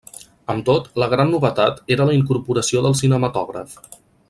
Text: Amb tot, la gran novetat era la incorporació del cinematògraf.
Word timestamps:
Amb 0.53 0.63
tot, 0.69 0.87
la 1.03 1.09
gran 1.11 1.29
novetat 1.33 1.93
era 1.97 2.09
la 2.11 2.17
incorporació 2.21 2.83
del 2.87 2.99
cinematògraf. 3.03 3.79